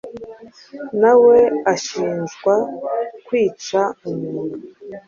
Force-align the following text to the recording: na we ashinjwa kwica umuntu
na 1.01 1.11
we 1.23 1.37
ashinjwa 1.73 2.55
kwica 3.25 3.81
umuntu 4.09 4.57